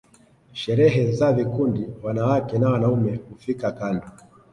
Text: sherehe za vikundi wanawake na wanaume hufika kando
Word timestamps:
sherehe 0.53 1.11
za 1.11 1.33
vikundi 1.33 1.87
wanawake 2.03 2.57
na 2.59 2.69
wanaume 2.69 3.15
hufika 3.29 3.71
kando 3.71 4.07